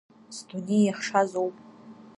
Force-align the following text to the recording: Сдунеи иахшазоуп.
Сдунеи 0.35 0.83
иахшазоуп. 0.85 1.55